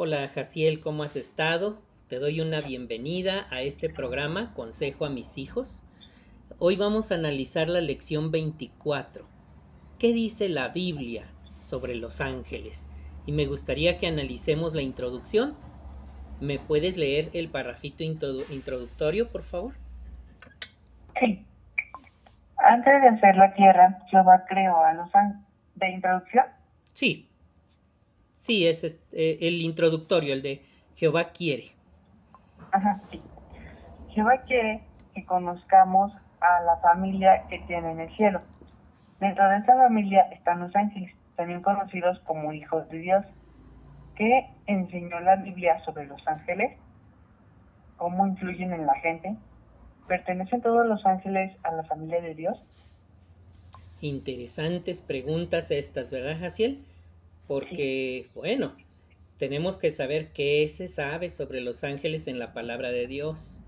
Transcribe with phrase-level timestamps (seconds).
[0.00, 1.82] Hola Jaciel, ¿cómo has estado?
[2.06, 5.82] Te doy una bienvenida a este programa Consejo a mis hijos.
[6.60, 9.26] Hoy vamos a analizar la lección 24.
[9.98, 11.24] ¿Qué dice la Biblia
[11.58, 12.88] sobre los ángeles?
[13.26, 15.54] Y me gustaría que analicemos la introducción.
[16.38, 19.74] ¿Me puedes leer el parrafito introductorio, por favor?
[21.18, 21.44] Sí.
[22.58, 25.44] Antes de hacer la tierra, Jehová creó a los ángeles.
[25.74, 26.44] ¿De introducción?
[26.92, 27.27] Sí.
[28.38, 30.62] Sí, es eh, el introductorio, el de
[30.96, 31.72] Jehová quiere.
[32.72, 33.20] Ajá, sí.
[34.10, 34.82] Jehová quiere
[35.14, 38.40] que conozcamos a la familia que tiene en el cielo.
[39.20, 43.24] Dentro de esta familia están los ángeles, también conocidos como hijos de Dios.
[44.14, 46.78] ¿Qué enseñó la Biblia sobre los ángeles?
[47.96, 49.36] ¿Cómo influyen en la gente?
[50.06, 52.58] ¿Pertenecen todos los ángeles a la familia de Dios?
[54.00, 56.84] Interesantes preguntas estas, ¿verdad, Jaciel?
[57.48, 58.84] Porque, bueno,
[59.38, 63.62] tenemos que saber qué se sabe sobre los ángeles en la palabra de Dios.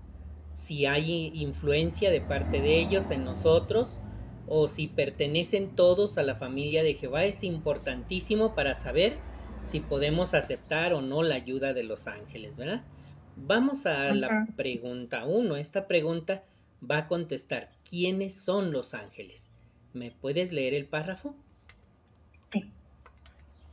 [0.53, 4.01] Si hay influencia de parte de ellos en nosotros
[4.45, 9.25] o si pertenecen todos a la familia de Jehová es importantísimo para saber
[9.61, 12.89] si podemos aceptar o no la ayuda de los ángeles, ¿verdad?
[13.35, 15.57] Vamos a la pregunta uno.
[15.57, 16.45] Esta pregunta
[16.81, 19.53] va a contestar, ¿quiénes son los ángeles?
[19.93, 21.45] ¿Me puedes leer el párrafo?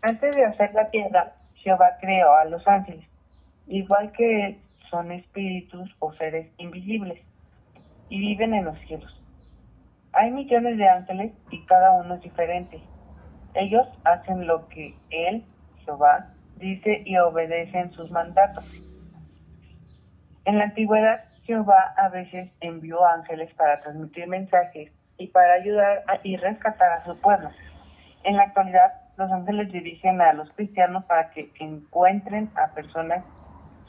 [0.03, 3.05] Antes de hacer la tierra, Jehová creó a los ángeles.
[3.67, 7.21] Igual que él, son espíritus o seres invisibles
[8.09, 9.15] y viven en los cielos.
[10.13, 12.81] Hay millones de ángeles y cada uno es diferente.
[13.55, 15.45] Ellos hacen lo que él,
[15.85, 18.65] Jehová, dice y obedecen sus mandatos.
[20.45, 26.37] En la antigüedad, Jehová a veces envió ángeles para transmitir mensajes y para ayudar y
[26.37, 27.51] rescatar a su pueblo.
[28.25, 33.25] En la actualidad, los ángeles dirigen a los cristianos para que encuentren a personas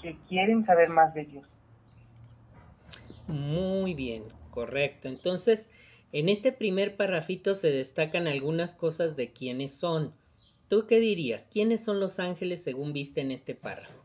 [0.02, 1.48] que quieren saber más de Dios.
[3.28, 5.08] Muy bien, correcto.
[5.08, 5.70] Entonces,
[6.12, 10.16] en este primer parrafito se destacan algunas cosas de quiénes son.
[10.68, 11.48] ¿Tú qué dirías?
[11.48, 14.04] ¿Quiénes son los ángeles según viste en este párrafo?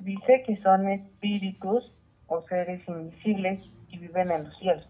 [0.00, 1.92] Dice que son espíritus
[2.28, 4.88] o seres invisibles y viven en los cielos.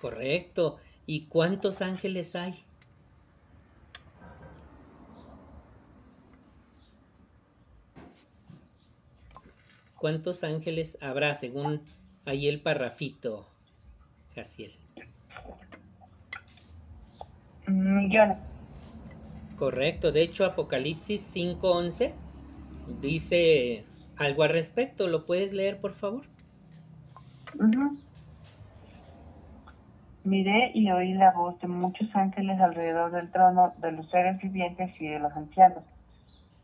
[0.00, 0.78] Correcto.
[1.06, 2.67] ¿Y cuántos ángeles hay?
[9.98, 11.82] ¿Cuántos ángeles habrá según
[12.24, 13.48] ahí el parrafito,
[14.34, 14.72] Jaciel?
[17.66, 18.38] Millones.
[19.56, 20.12] Correcto.
[20.12, 22.12] De hecho, Apocalipsis 5.11
[23.00, 23.84] dice
[24.16, 25.08] algo al respecto.
[25.08, 26.22] ¿Lo puedes leer, por favor?
[30.22, 34.90] Miré y oí la voz de muchos ángeles alrededor del trono, de los seres vivientes
[35.00, 35.82] y de los ancianos.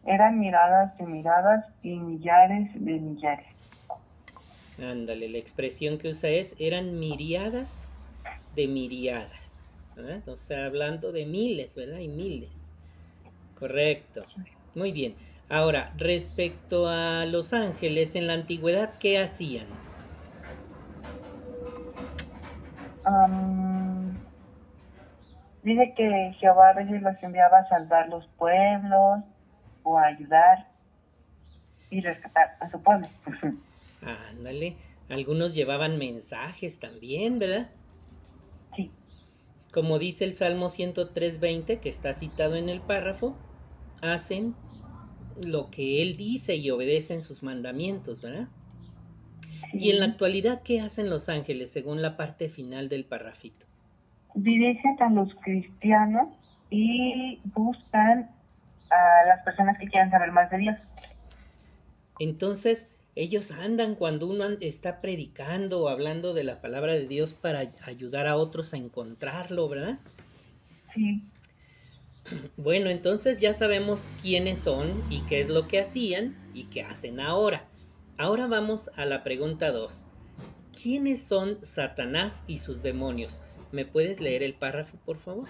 [0.07, 3.47] Eran miradas de miradas y millares de millares.
[4.79, 7.89] Ándale, la expresión que usa es, eran miriadas
[8.55, 9.55] de miriadas.
[9.97, 10.29] ¿verdad?
[10.29, 11.99] O sea, hablando de miles, ¿verdad?
[11.99, 12.61] Y miles.
[13.59, 14.25] Correcto.
[14.75, 15.15] Muy bien.
[15.49, 19.67] Ahora, respecto a los ángeles en la antigüedad, ¿qué hacían?
[25.63, 29.25] dice que Jehová a veces los enviaba a salvar los pueblos
[29.85, 30.69] o a ayudar
[31.91, 33.09] y rescatar a su pueblo.
[34.31, 34.77] Ándale,
[35.09, 37.71] algunos llevaban mensajes también, ¿verdad?
[38.75, 38.91] Sí.
[39.73, 43.37] Como dice el Salmo 103.20, que está citado en el párrafo,
[44.03, 44.55] hacen
[45.47, 48.49] lo que él dice y obedecen sus mandamientos, ¿verdad?
[49.73, 53.67] Y en la actualidad, ¿qué hacen los ángeles según la parte final del parrafito?
[54.35, 56.29] Dirigen a los cristianos
[56.71, 58.31] y buscan
[58.95, 60.77] a las personas que quieran saber más de Dios.
[62.19, 67.63] Entonces, ellos andan cuando uno está predicando o hablando de la palabra de Dios para
[67.85, 69.99] ayudar a otros a encontrarlo, ¿verdad?
[70.95, 71.23] Sí.
[72.57, 77.21] Bueno, entonces ya sabemos quiénes son y qué es lo que hacían y qué hacen
[77.21, 77.67] ahora.
[78.17, 80.07] Ahora vamos a la pregunta 2.
[80.83, 83.43] ¿Quiénes son Satanás y sus demonios?
[83.73, 85.49] ¿Me puedes leer el párrafo, por favor?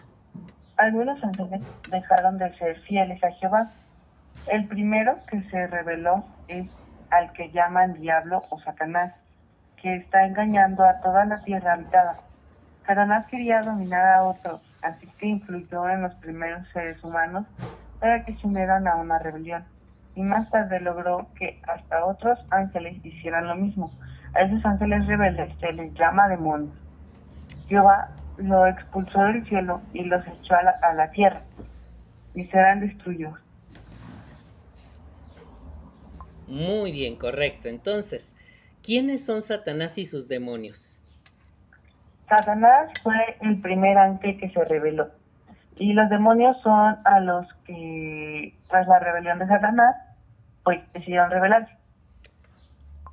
[0.84, 3.70] Algunos ángeles dejaron de ser fieles a Jehová.
[4.48, 6.66] El primero que se reveló es
[7.10, 9.14] al que llaman diablo o Satanás,
[9.80, 12.18] que está engañando a toda la tierra habitada.
[12.86, 17.46] Satanás quería dominar a otros así que influyó en los primeros seres humanos
[17.98, 19.64] para que se unieran a una rebelión.
[20.14, 23.90] Y más tarde logró que hasta otros ángeles hicieran lo mismo.
[24.34, 26.74] A esos ángeles rebeldes se les llama demonios.
[27.68, 31.42] Jehová lo expulsó del cielo y los echó a la, tierra
[32.34, 33.38] y serán destruidos.
[36.46, 37.68] Muy bien, correcto.
[37.68, 38.36] Entonces,
[38.82, 41.00] ¿quiénes son Satanás y sus demonios?
[42.28, 45.10] Satanás fue el primer ángel que se reveló.
[45.76, 49.96] Y los demonios son a los que, tras la rebelión de Satanás,
[50.62, 51.72] pues decidieron rebelarse.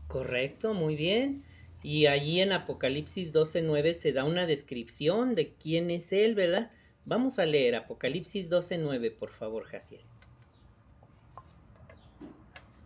[0.07, 1.44] Correcto, muy bien.
[1.83, 6.69] Y allí en Apocalipsis 12.9 se da una descripción de quién es él, ¿verdad?
[7.05, 10.01] Vamos a leer Apocalipsis 12.9, por favor, Jaciel.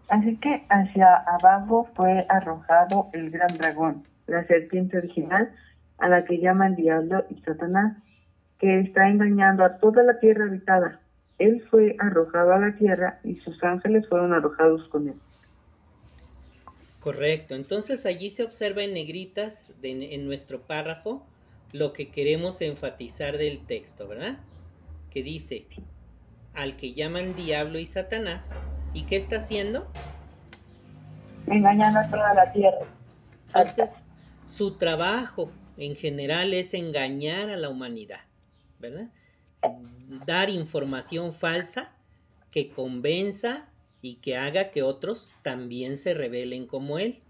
[0.08, 5.54] Así que hacia abajo fue arrojado el gran dragón, la serpiente original,
[5.98, 7.98] a la que llaman diablo y Satanás,
[8.60, 11.00] que está engañando a toda la tierra habitada.
[11.38, 15.16] Él fue arrojado a la tierra y sus ángeles fueron arrojados con él.
[17.06, 21.24] Correcto, entonces allí se observa en negritas en nuestro párrafo
[21.72, 24.40] lo que queremos enfatizar del texto, ¿verdad?
[25.12, 25.68] Que dice,
[26.56, 28.60] al que llaman diablo y Satanás,
[28.96, 29.88] ¿y qué está haciendo?
[31.46, 32.88] Engañando a toda la tierra.
[33.50, 33.98] Entonces,
[34.44, 38.22] su trabajo en general es engañar a la humanidad,
[38.80, 39.12] ¿verdad?
[40.26, 41.92] Dar información falsa
[42.50, 43.70] que convenza
[44.06, 47.24] y que haga que otros también se rebelen como él.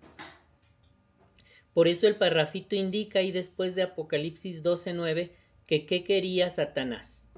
[1.74, 5.32] Por eso el parrafito indica ahí después de Apocalipsis 12:9
[5.66, 7.30] que qué quería Satanás.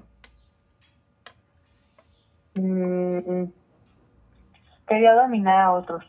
[2.54, 3.44] Mm,
[4.88, 6.04] quería dominar a otros.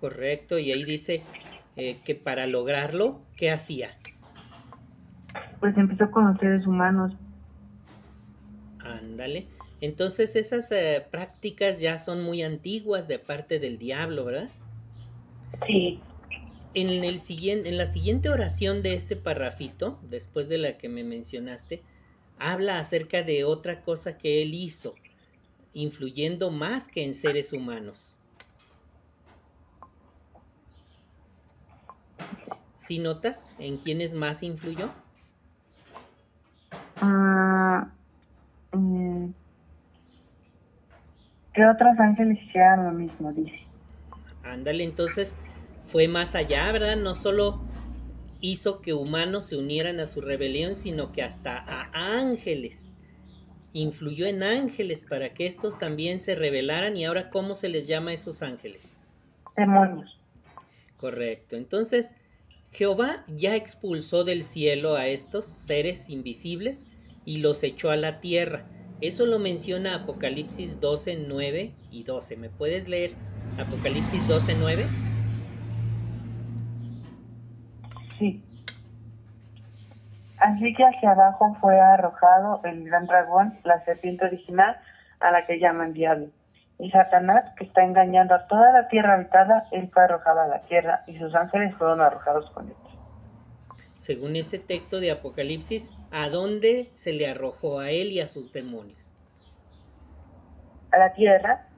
[0.00, 1.22] Correcto, y ahí dice
[1.76, 3.96] eh, que para lograrlo, ¿qué hacía?
[5.60, 7.12] Pues empezó con los seres humanos.
[8.80, 9.57] Ándale.
[9.80, 14.50] Entonces esas eh, prácticas ya son muy antiguas de parte del diablo, ¿verdad?
[15.66, 16.00] Sí.
[16.74, 21.04] En, el siguiente, en la siguiente oración de este parrafito, después de la que me
[21.04, 21.82] mencionaste,
[22.38, 24.94] habla acerca de otra cosa que él hizo,
[25.72, 28.08] influyendo más que en seres humanos.
[32.76, 34.90] ¿Sí notas en quiénes más influyó?
[37.00, 37.92] Ah,
[38.72, 39.28] mm,
[41.58, 43.58] que otros ángeles hicieran lo mismo, dice.
[44.44, 45.34] Ándale, entonces
[45.88, 46.96] fue más allá, ¿verdad?
[46.96, 47.60] No solo
[48.40, 52.92] hizo que humanos se unieran a su rebelión, sino que hasta a ángeles.
[53.72, 58.12] Influyó en ángeles para que estos también se rebelaran y ahora ¿cómo se les llama
[58.12, 58.96] a esos ángeles?
[59.56, 60.16] Demonios.
[60.96, 61.56] Correcto.
[61.56, 62.14] Entonces,
[62.70, 66.86] Jehová ya expulsó del cielo a estos seres invisibles
[67.24, 68.64] y los echó a la tierra
[69.00, 72.36] eso lo menciona Apocalipsis 12, 9 y 12.
[72.36, 73.12] ¿Me puedes leer
[73.56, 74.84] Apocalipsis 12, 9?
[78.18, 78.42] Sí.
[80.38, 84.76] Así que hacia abajo fue arrojado el gran dragón, la serpiente original,
[85.20, 86.28] a la que llaman diablo.
[86.80, 90.60] Y Satanás, que está engañando a toda la tierra habitada, él fue arrojado a la
[90.62, 92.87] tierra y sus ángeles fueron arrojados con él.
[93.98, 98.50] Según ese texto de Apocalipsis, ¿A dónde se le arrojó a él y a sus
[98.52, 99.14] demonios?
[100.90, 101.68] A la tierra.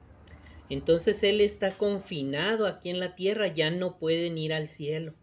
[0.69, 5.13] Entonces él está confinado aquí en la tierra, ya no pueden ir al cielo.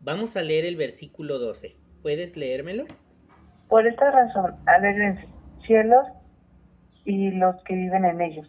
[0.00, 1.76] Vamos a leer el versículo 12.
[2.00, 2.86] ¿Puedes leérmelo?
[3.68, 5.28] Por esta razón, alegrense
[5.66, 6.06] cielos
[7.04, 8.48] y los que viven en ellos.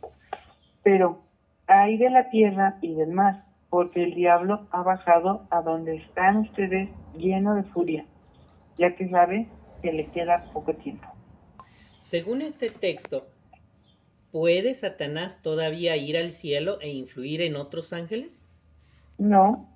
[0.83, 1.21] Pero
[1.67, 6.37] hay de la tierra y del mar, porque el diablo ha bajado a donde están
[6.37, 8.05] ustedes lleno de furia
[8.79, 9.47] ya que sabe
[9.83, 11.05] que le queda poco tiempo.
[11.99, 13.27] Según este texto,
[14.31, 18.45] ¿puede Satanás todavía ir al cielo e influir en otros ángeles?
[19.17, 19.69] No.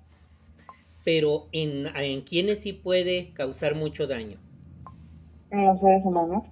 [1.04, 4.38] Pero ¿en, en quiénes sí puede causar mucho daño?
[5.50, 6.44] En los seres humanos.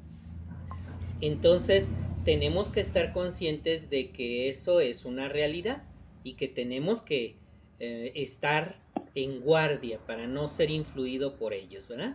[1.22, 1.90] Entonces,
[2.24, 5.82] tenemos que estar conscientes de que eso es una realidad
[6.22, 7.36] y que tenemos que
[7.78, 8.76] eh, estar
[9.14, 12.14] en guardia para no ser influido por ellos, ¿verdad?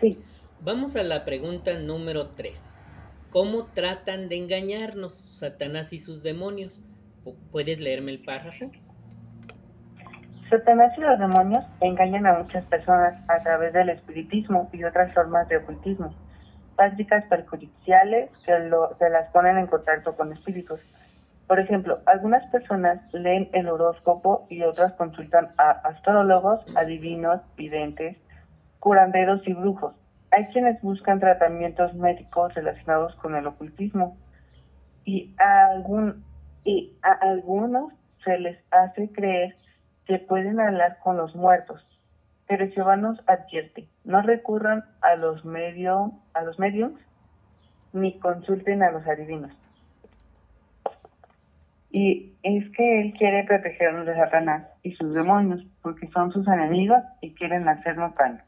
[0.00, 0.18] Sí.
[0.60, 2.76] Vamos a la pregunta número 3.
[3.30, 6.82] ¿Cómo tratan de engañarnos Satanás y sus demonios?
[7.50, 8.70] ¿Puedes leerme el párrafo?
[10.48, 15.48] Satanás y los demonios engañan a muchas personas a través del espiritismo y otras formas
[15.48, 16.14] de ocultismo,
[16.76, 20.80] prácticas perjudiciales que lo, se las ponen en contacto con espíritus.
[21.46, 28.16] Por ejemplo, algunas personas leen el horóscopo y otras consultan a astrólogos, adivinos, videntes,
[28.80, 29.94] curanderos y brujos.
[30.30, 34.16] Hay quienes buscan tratamientos médicos relacionados con el ocultismo
[35.04, 36.24] y a, algún,
[36.64, 37.92] y a algunos
[38.24, 39.56] se les hace creer
[40.06, 41.86] que pueden hablar con los muertos.
[42.46, 46.92] Pero Jehová nos advierte, no recurran a los, medio, a los medios
[47.92, 49.52] ni consulten a los adivinos.
[51.94, 56.98] Y es que él quiere protegernos de Satanás y sus demonios, porque son sus enemigos
[57.20, 58.42] y quieren hacernos daño.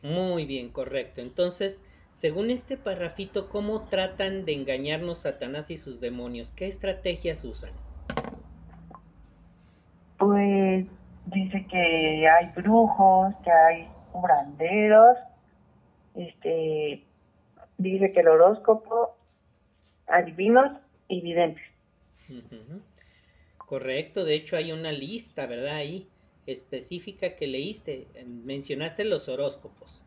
[0.00, 1.20] Muy bien, correcto.
[1.20, 6.52] Entonces, según este parrafito, ¿cómo tratan de engañarnos Satanás y sus demonios?
[6.52, 7.72] ¿Qué estrategias usan?
[10.18, 10.86] Pues
[11.26, 15.16] dice que hay brujos, que hay curanderos,
[16.14, 17.02] este,
[17.76, 19.16] dice que el horóscopo,
[20.06, 21.71] adivinos y videntes.
[23.58, 25.76] Correcto, de hecho hay una lista, ¿verdad?
[25.76, 26.08] Ahí
[26.46, 28.08] específica que leíste.
[28.26, 30.02] Mencionaste los horóscopos.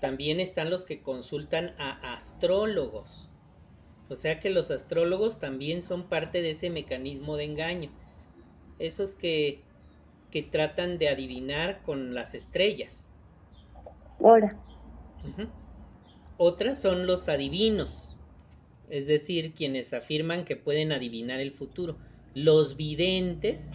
[0.00, 3.28] También están los que consultan a astrólogos.
[4.08, 7.90] O sea que los astrólogos también son parte de ese mecanismo de engaño.
[8.78, 9.62] Esos que,
[10.30, 13.10] que tratan de adivinar con las estrellas.
[14.20, 14.58] Ahora.
[16.36, 18.13] Otras son los adivinos,
[18.90, 21.96] es decir, quienes afirman que pueden adivinar el futuro.
[22.34, 23.72] Los videntes,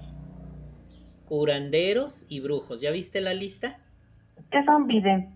[1.25, 2.81] curanderos y brujos.
[2.81, 3.79] ¿Ya viste la lista?
[4.51, 5.33] ¿Qué son videntes?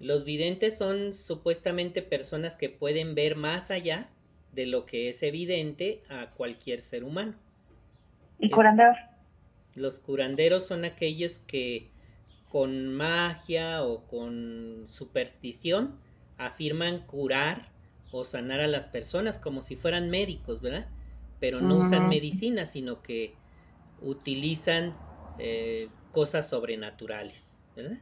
[0.00, 4.08] Los videntes son supuestamente personas que pueden ver más allá
[4.52, 7.34] de lo que es evidente a cualquier ser humano.
[8.38, 8.96] ¿Y curanderos?
[9.74, 11.88] Los curanderos son aquellos que
[12.48, 15.98] con magia o con superstición
[16.38, 17.73] afirman curar
[18.16, 20.86] o sanar a las personas como si fueran médicos, ¿verdad?
[21.40, 23.34] Pero no usan medicina, sino que
[24.00, 24.94] utilizan
[25.40, 27.98] eh, cosas sobrenaturales, ¿verdad?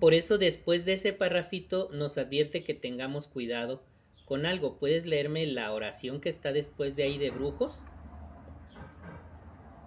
[0.00, 3.84] Por eso después de ese parrafito nos advierte que tengamos cuidado
[4.24, 4.78] con algo.
[4.78, 7.84] ¿Puedes leerme la oración que está después de ahí de brujos?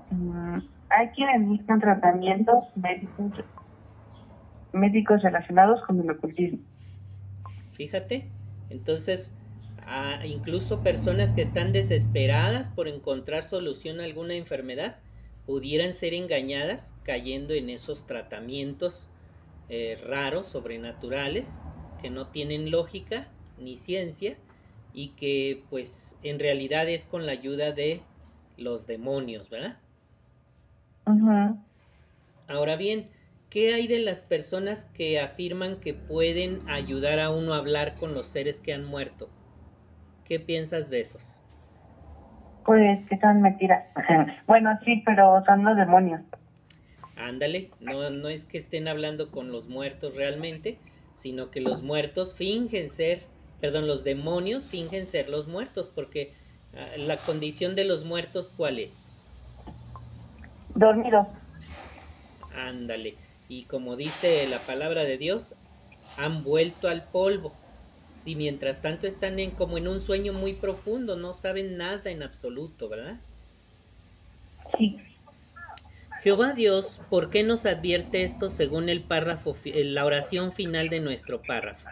[0.09, 3.33] Mm, hay quienes buscan tratamientos médicos,
[4.71, 6.59] médicos relacionados con el ocultismo.
[7.73, 8.31] Fíjate,
[8.71, 9.35] entonces
[10.25, 14.99] incluso personas que están desesperadas por encontrar solución a alguna enfermedad
[15.45, 19.09] pudieran ser engañadas cayendo en esos tratamientos
[19.67, 21.63] eh, raros, sobrenaturales,
[21.97, 24.37] que no tienen lógica ni ciencia
[24.91, 28.01] y que pues en realidad es con la ayuda de
[28.57, 29.81] los demonios, ¿verdad?
[32.47, 33.11] Ahora bien,
[33.51, 38.15] ¿qué hay de las personas que afirman que pueden ayudar a uno a hablar con
[38.15, 39.29] los seres que han muerto?
[40.23, 41.39] ¿Qué piensas de esos?
[42.65, 43.85] Pues que son mentiras.
[44.47, 46.21] bueno, sí, pero son los demonios.
[47.17, 50.79] Ándale, no, no es que estén hablando con los muertos realmente,
[51.13, 53.27] sino que los muertos fingen ser,
[53.59, 56.33] perdón, los demonios fingen ser los muertos, porque
[56.73, 59.11] ah, la condición de los muertos, ¿cuál es?
[60.73, 61.27] Dormido.
[62.55, 63.17] Ándale,
[63.51, 65.57] y como dice la palabra de Dios,
[66.15, 67.57] han vuelto al polvo.
[68.23, 72.23] Y mientras tanto están en, como en un sueño muy profundo, no saben nada en
[72.23, 73.19] absoluto, ¿verdad?
[74.77, 74.95] Sí.
[76.23, 81.41] Jehová Dios, ¿por qué nos advierte esto según el párrafo, la oración final de nuestro
[81.41, 81.89] párrafo?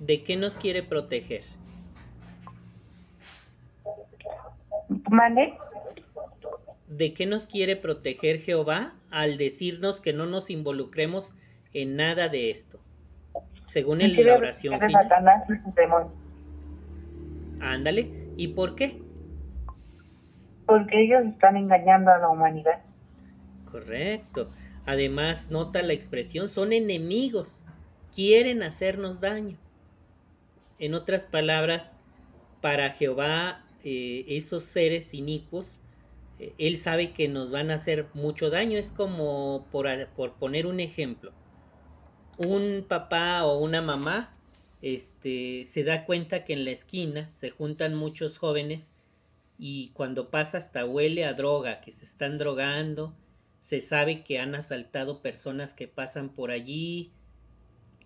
[0.00, 1.57] ¿De qué nos quiere proteger?
[5.10, 5.58] ¿Mane?
[6.86, 11.34] ¿De qué nos quiere proteger Jehová al decirnos que no nos involucremos
[11.74, 12.80] en nada de esto?
[13.66, 15.08] Según el, la oración final.
[17.60, 19.02] Ándale, ¿y por qué?
[20.64, 22.80] Porque ellos están engañando a la humanidad.
[23.70, 24.50] Correcto.
[24.86, 27.66] Además, nota la expresión, son enemigos,
[28.14, 29.58] quieren hacernos daño.
[30.78, 32.00] En otras palabras,
[32.62, 35.80] para Jehová, eh, esos seres inicuos,
[36.38, 38.78] eh, él sabe que nos van a hacer mucho daño.
[38.78, 39.88] Es como, por,
[40.38, 41.32] poner un ejemplo,
[42.36, 44.34] un papá o una mamá
[44.82, 48.90] este, se da cuenta que en la esquina se juntan muchos jóvenes
[49.58, 53.12] y cuando pasa hasta huele a droga, que se están drogando,
[53.60, 57.10] se sabe que han asaltado personas que pasan por allí.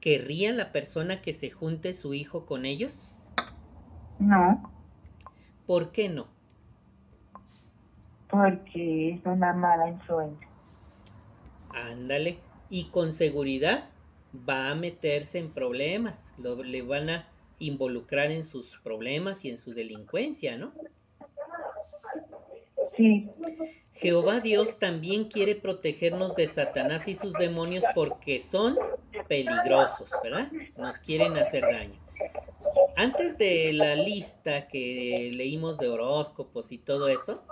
[0.01, 3.13] ¿Querría la persona que se junte su hijo con ellos?
[4.19, 4.73] No.
[5.73, 6.27] ¿Por qué no?
[8.29, 10.47] Porque es una mala influencia.
[11.71, 12.37] Ándale.
[12.69, 13.89] Y con seguridad
[14.47, 19.57] va a meterse en problemas, lo, le van a involucrar en sus problemas y en
[19.57, 20.75] su delincuencia, ¿no?
[22.95, 23.31] Sí.
[23.95, 28.77] Jehová Dios también quiere protegernos de Satanás y sus demonios porque son
[29.27, 30.53] peligrosos, ¿verdad?
[30.77, 31.99] Nos quieren hacer daño.
[32.97, 37.43] Antes de la lista que leímos de horóscopos y todo eso,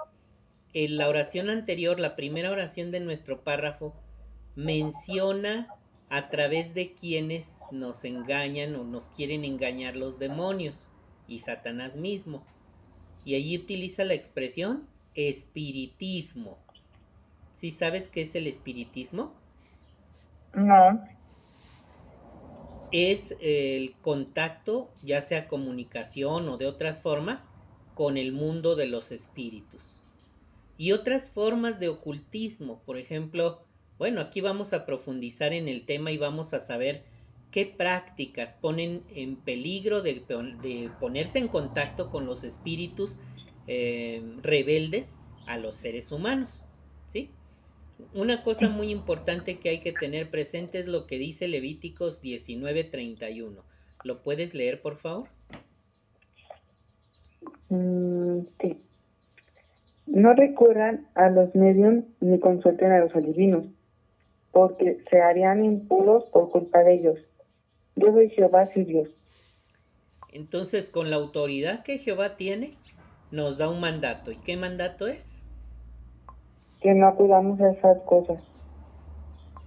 [0.72, 3.94] en la oración anterior, la primera oración de nuestro párrafo,
[4.54, 5.74] menciona
[6.10, 10.90] a través de quienes nos engañan o nos quieren engañar los demonios
[11.26, 12.42] y Satanás mismo.
[13.24, 16.58] Y allí utiliza la expresión espiritismo.
[17.56, 19.32] ¿Sí sabes qué es el espiritismo?
[20.54, 21.00] No.
[22.92, 27.46] Es el contacto, ya sea comunicación o de otras formas,
[27.94, 29.96] con el mundo de los espíritus.
[30.76, 33.60] Y otras formas de ocultismo, por ejemplo,
[33.98, 37.04] bueno, aquí vamos a profundizar en el tema y vamos a saber
[37.50, 43.18] qué prácticas ponen en peligro de, ponerse en contacto con los espíritus
[43.66, 46.64] eh, rebeldes a los seres humanos.
[47.08, 47.30] ¿sí?
[48.14, 53.62] Una cosa muy importante que hay que tener presente es lo que dice Levíticos 19:31.
[54.04, 55.28] ¿Lo puedes leer, por favor?
[57.68, 58.80] Mm, sí.
[60.06, 63.66] No recurran a los medios ni consulten a los adivinos
[64.52, 67.18] porque se harían impuros por culpa de ellos.
[67.96, 69.08] Yo soy Jehová su Dios.
[70.32, 72.76] Entonces, con la autoridad que Jehová tiene,
[73.30, 74.30] nos da un mandato.
[74.30, 75.39] ¿Y qué mandato es?
[76.80, 78.42] Que no acudamos a esas cosas.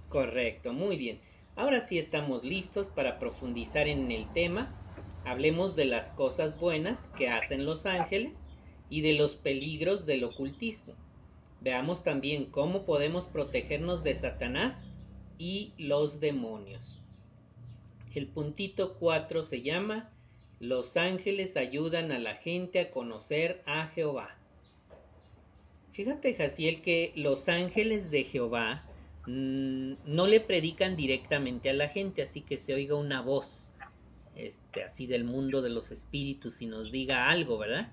[0.08, 1.20] Correcto, muy bien.
[1.56, 4.74] Ahora sí estamos listos para profundizar en el tema.
[5.24, 8.46] Hablemos de las cosas buenas que hacen los ángeles
[8.90, 10.94] y de los peligros del ocultismo.
[11.60, 14.86] Veamos también cómo podemos protegernos de Satanás
[15.38, 17.00] y los demonios.
[18.14, 20.12] El puntito 4 se llama
[20.60, 24.36] Los ángeles ayudan a la gente a conocer a Jehová.
[25.94, 28.82] Fíjate, Jaciel, que los ángeles de Jehová
[29.28, 33.70] mm, no le predican directamente a la gente, así que se oiga una voz
[34.34, 37.92] este, así del mundo de los espíritus y nos diga algo, ¿verdad?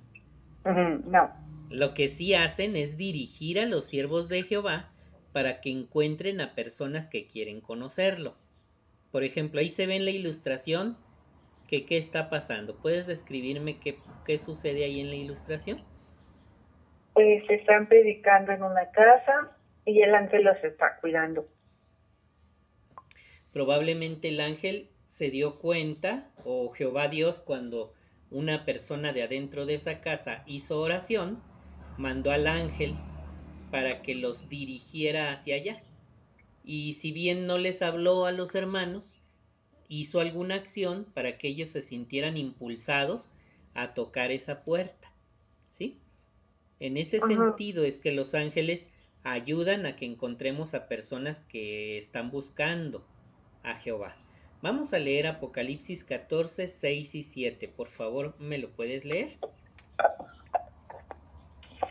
[0.65, 1.29] no.
[1.69, 4.91] Lo que sí hacen es dirigir a los siervos de Jehová
[5.31, 8.35] para que encuentren a personas que quieren conocerlo.
[9.11, 10.97] Por ejemplo, ahí se ve en la ilustración
[11.67, 12.75] que qué está pasando.
[12.77, 15.83] ¿Puedes describirme qué, qué sucede ahí en la ilustración?
[17.13, 19.51] Pues están predicando en una casa
[19.85, 21.47] y el ángel los está cuidando.
[23.51, 27.93] Probablemente el ángel se dio cuenta, o Jehová Dios, cuando
[28.29, 31.43] una persona de adentro de esa casa hizo oración,
[31.97, 32.95] mandó al ángel
[33.71, 35.83] para que los dirigiera hacia allá.
[36.63, 39.21] Y si bien no les habló a los hermanos,
[39.87, 43.31] hizo alguna acción para que ellos se sintieran impulsados
[43.73, 45.11] a tocar esa puerta.
[45.69, 46.00] ¿Sí?
[46.81, 48.91] En ese sentido es que los ángeles
[49.23, 53.05] ayudan a que encontremos a personas que están buscando
[53.63, 54.15] a Jehová.
[54.63, 57.67] Vamos a leer Apocalipsis 14, 6 y 7.
[57.67, 59.37] Por favor, ¿me lo puedes leer?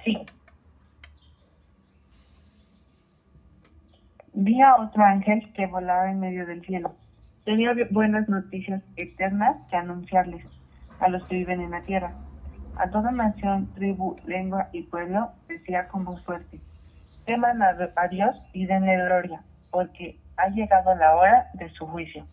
[0.04, 0.18] Sí.
[4.32, 6.96] Vi a otro ángel que volaba en medio del cielo.
[7.44, 10.44] Tenía buenas noticias eternas que anunciarles
[10.98, 12.12] a los que viven en la tierra.
[12.80, 16.58] A toda nación, tribu, lengua y pueblo decía con voz fuerte,
[17.26, 22.26] teman a, a Dios y denle gloria, porque ha llegado la hora de su juicio.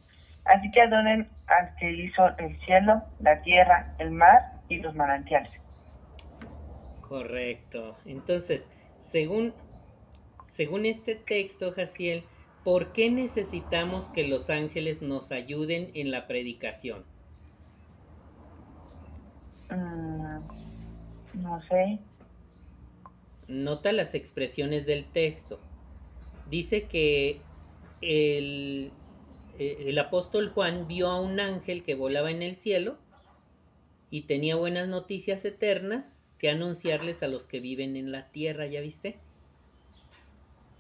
[0.45, 5.51] Así que adoren al que hizo el cielo, la tierra, el mar y los manantiales.
[7.01, 7.97] Correcto.
[8.05, 9.53] Entonces, según,
[10.45, 12.23] según este texto, Jaciel,
[12.63, 17.05] ¿por qué necesitamos que los ángeles nos ayuden en la predicación?
[19.69, 20.06] Mm,
[21.47, 21.99] no sé.
[23.47, 25.59] Nota las expresiones del texto.
[26.49, 27.41] Dice que
[28.01, 28.91] el,
[29.57, 32.97] eh, el apóstol Juan vio a un ángel que volaba en el cielo
[34.09, 38.81] y tenía buenas noticias eternas que anunciarles a los que viven en la tierra, ¿ya
[38.81, 39.19] viste?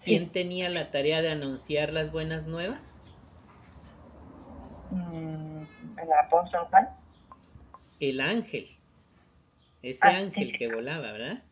[0.03, 2.93] ¿Quién tenía la tarea de anunciar las buenas nuevas?
[4.91, 5.63] Mm,
[5.97, 6.89] ¿El apóstol Juan?
[7.99, 8.76] El ángel.
[9.81, 11.43] Ese ah, ángel que volaba, ¿verdad?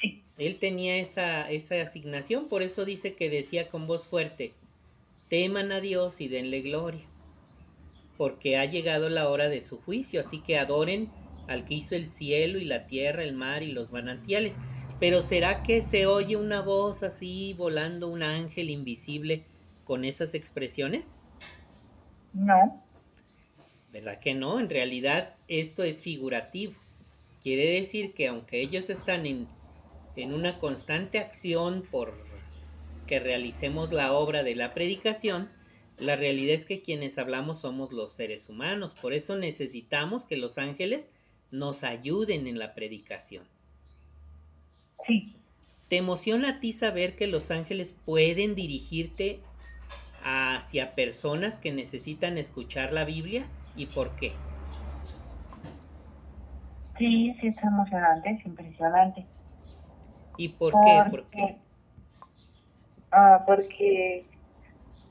[0.00, 0.24] Sí.
[0.36, 4.54] Él tenía esa, esa asignación, por eso dice que decía con voz fuerte,
[5.28, 7.06] teman a Dios y denle gloria,
[8.16, 11.12] porque ha llegado la hora de su juicio, así que adoren
[11.46, 14.60] al que hizo el cielo y la tierra, el mar y los manantiales.
[14.98, 19.50] Pero ¿será que se oye una voz así volando un ángel invisible
[19.84, 21.18] con esas expresiones?
[22.32, 22.88] No.
[23.88, 24.58] ¿Verdad que no?
[24.58, 26.74] En realidad esto es figurativo.
[27.42, 29.48] Quiere decir que aunque ellos están en,
[30.16, 32.14] en una constante acción por
[33.06, 35.50] que realicemos la obra de la predicación,
[35.98, 38.94] la realidad es que quienes hablamos somos los seres humanos.
[38.94, 41.10] Por eso necesitamos que los ángeles
[41.50, 43.44] nos ayuden en la predicación.
[45.06, 45.34] Sí.
[45.88, 49.40] ¿Te emociona a ti saber que los ángeles pueden dirigirte
[50.22, 54.32] hacia personas que necesitan escuchar la Biblia y por qué?
[57.00, 59.26] Sí, sí, es emocionante, es impresionante.
[60.36, 61.02] ¿Y por qué?
[61.10, 61.56] ¿Por qué?
[63.10, 64.26] Ah, porque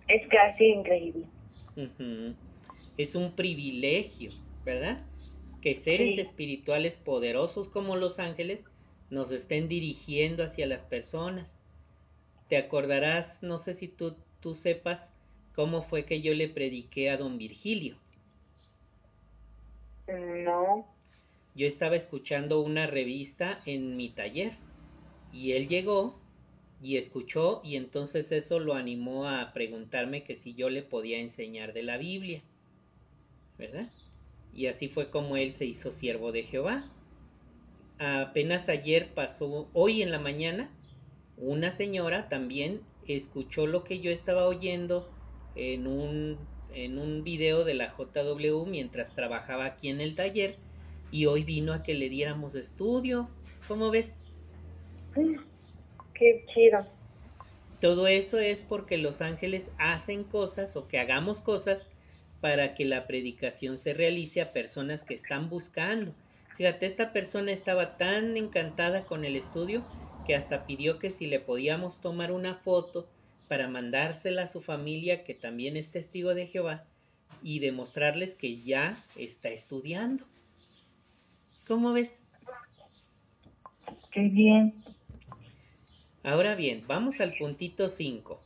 [0.08, 1.26] es casi increíble.
[2.96, 4.32] Es un privilegio,
[4.64, 5.00] ¿verdad?
[5.64, 8.68] Que seres espirituales poderosos como los ángeles
[9.10, 11.58] nos estén dirigiendo hacia las personas.
[12.50, 15.16] Te acordarás, no sé si tú, tú sepas
[15.56, 17.96] cómo fue que yo le prediqué a don Virgilio.
[20.08, 20.99] No.
[21.60, 24.54] Yo estaba escuchando una revista en mi taller
[25.34, 26.18] y él llegó
[26.82, 31.74] y escuchó y entonces eso lo animó a preguntarme que si yo le podía enseñar
[31.74, 32.42] de la Biblia,
[33.58, 33.90] ¿verdad?
[34.54, 36.90] Y así fue como él se hizo siervo de Jehová.
[37.98, 40.72] Apenas ayer pasó, hoy en la mañana,
[41.36, 45.12] una señora también escuchó lo que yo estaba oyendo
[45.56, 46.38] en un,
[46.74, 50.56] en un video de la JW mientras trabajaba aquí en el taller
[51.12, 53.30] y hoy vino a que le diéramos estudio.
[53.68, 54.22] ¿Cómo ves?
[56.14, 56.86] Qué chido.
[57.80, 61.88] Todo eso es porque los ángeles hacen cosas o que hagamos cosas
[62.42, 66.14] para que la predicación se realice a personas que están buscando.
[66.58, 69.84] Fíjate, esta persona estaba tan encantada con el estudio
[70.26, 73.08] que hasta pidió que si le podíamos tomar una foto
[73.48, 76.86] para mandársela a su familia, que también es testigo de Jehová,
[77.42, 80.26] y demostrarles que ya está estudiando.
[81.70, 82.24] ¿Cómo ves?
[84.12, 84.84] Qué bien.
[86.24, 88.42] Ahora bien, vamos al puntito 5.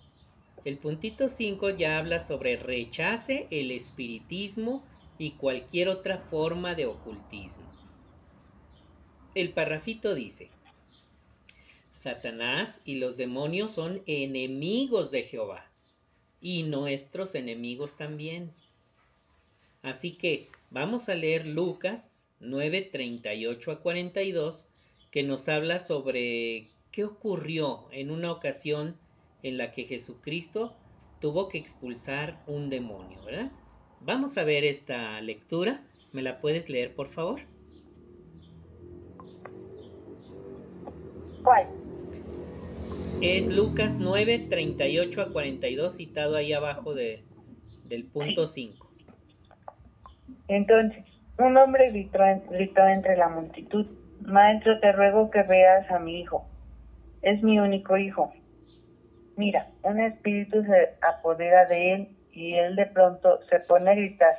[0.65, 4.83] El puntito 5 ya habla sobre rechace el espiritismo
[5.17, 7.71] y cualquier otra forma de ocultismo.
[9.35, 10.49] El parrafito dice,
[11.91, 15.71] Satanás y los demonios son enemigos de Jehová
[16.41, 18.51] y nuestros enemigos también.
[19.81, 24.69] Así que vamos a leer Lucas 9, 38 a 42,
[25.11, 28.95] que nos habla sobre qué ocurrió en una ocasión
[29.41, 30.75] en la que Jesucristo
[31.19, 33.51] tuvo que expulsar un demonio, ¿verdad?
[34.01, 35.81] Vamos a ver esta lectura.
[36.11, 37.41] ¿Me la puedes leer, por favor?
[41.43, 41.67] ¿Cuál?
[43.21, 47.23] Es Lucas 9, 38 a 42, citado ahí abajo de,
[47.85, 48.89] del punto 5.
[50.49, 51.05] Entonces,
[51.37, 53.87] un hombre gritó, entre la multitud,
[54.21, 56.47] Maestro, te ruego que veas a mi hijo
[57.23, 58.33] es mi único hijo.
[59.37, 64.35] Mira, un espíritu se apodera de él y él de pronto se pone a gritar.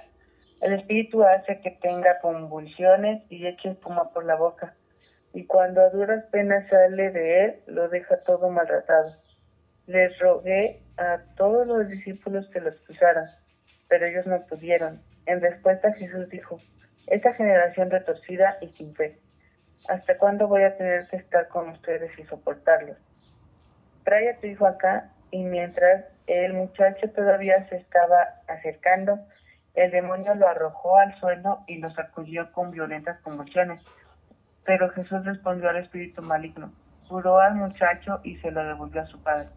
[0.61, 4.74] El espíritu hace que tenga convulsiones y eche espuma por la boca.
[5.33, 9.16] Y cuando a duras penas sale de él, lo deja todo maltratado.
[9.87, 13.30] Les rogué a todos los discípulos que lo expulsaran,
[13.88, 15.00] pero ellos no pudieron.
[15.26, 16.61] En respuesta Jesús dijo,
[17.06, 19.18] esta generación retorcida y sin fe
[19.88, 22.96] ¿Hasta cuándo voy a tener que estar con ustedes y soportarlos?
[24.04, 29.18] Trae a tu hijo acá y mientras el muchacho todavía se estaba acercando,
[29.74, 33.82] el demonio lo arrojó al suelo y lo sacudió con violentas convulsiones.
[34.64, 36.72] Pero Jesús respondió al espíritu maligno,
[37.08, 39.48] curó al muchacho y se lo devolvió a su padre.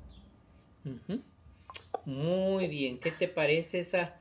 [2.04, 4.14] Muy bien, ¿qué te parece esa,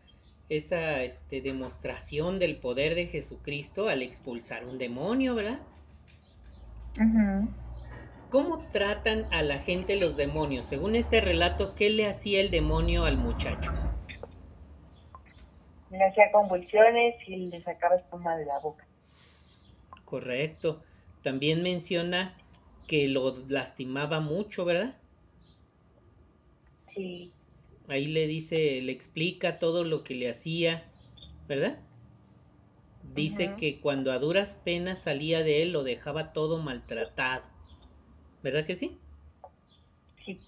[0.49, 5.61] esa este, demostración del poder de Jesucristo al expulsar un demonio, verdad?
[8.29, 10.67] ¿Cómo tratan a la gente los demonios?
[10.67, 13.73] Según este relato, ¿qué le hacía el demonio al muchacho?
[15.91, 18.85] Le hacía convulsiones y le sacaba espuma de la boca.
[20.05, 20.83] Correcto.
[21.23, 22.37] También menciona
[22.87, 24.97] que lo lastimaba mucho, ¿verdad?
[26.95, 27.36] Sí.
[27.89, 30.91] Ahí le dice, le explica todo lo que le hacía,
[31.47, 31.79] ¿verdad?
[33.15, 37.47] Dice que cuando a duras penas salía de él lo dejaba todo maltratado.
[38.43, 38.99] ¿Verdad que sí?
[40.25, 40.41] Sí.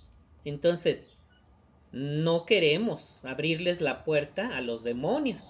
[0.45, 1.09] Entonces,
[1.93, 5.43] no queremos abrirles la puerta a los demonios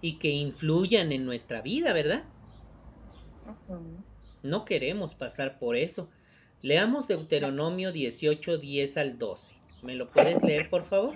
[0.00, 2.24] y que influyan en nuestra vida, ¿verdad?
[4.42, 6.10] No queremos pasar por eso.
[6.62, 9.53] Leamos Deuteronomio 18, 10 al 12.
[9.84, 11.14] ¿Me lo puedes leer, por favor?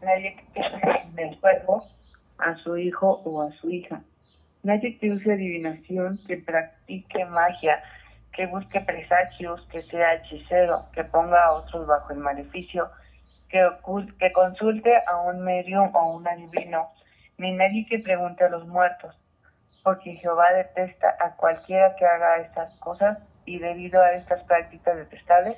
[0.00, 0.62] nadie que
[1.12, 1.86] del fuego
[2.38, 4.00] a su hijo o a su hija.
[4.62, 7.82] Nadie que use adivinación, que practique magia,
[8.32, 12.90] que busque presagios, que sea hechicero, que ponga a otros bajo el maleficio,
[13.50, 13.68] que,
[14.18, 16.88] que consulte a un medium o un adivino,
[17.36, 19.14] ni nadie que pregunte a los muertos,
[19.82, 25.56] porque Jehová detesta a cualquiera que haga estas cosas y debido a estas prácticas detestables,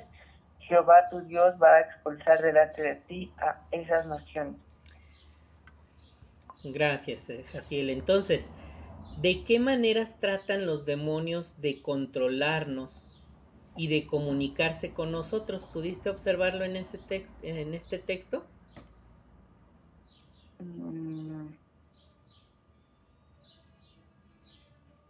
[0.59, 4.55] Jehová tu Dios va a expulsar delante de ti a esas naciones.
[6.63, 7.89] Gracias, eh, Jaciel.
[7.89, 8.53] Entonces,
[9.21, 13.09] ¿de qué maneras tratan los demonios de controlarnos
[13.75, 15.65] y de comunicarse con nosotros?
[15.65, 18.45] ¿Pudiste observarlo en, ese text, en este texto?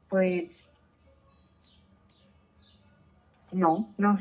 [0.09, 0.49] Pues
[3.53, 4.17] no, no.